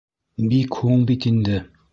Бик 0.53 0.79
һуң 0.79 1.05
бит 1.13 1.31
инде! 1.35 1.65